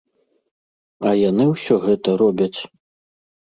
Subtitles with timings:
[1.11, 2.53] А яны ўсё гэта робяць.